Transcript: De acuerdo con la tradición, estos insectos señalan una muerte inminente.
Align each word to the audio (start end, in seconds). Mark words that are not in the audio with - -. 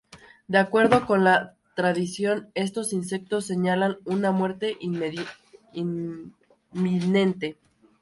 De 0.47 0.57
acuerdo 0.57 1.05
con 1.05 1.23
la 1.23 1.53
tradición, 1.75 2.49
estos 2.55 2.91
insectos 2.91 3.45
señalan 3.45 3.97
una 4.05 4.31
muerte 4.31 4.75
inminente. 5.73 7.59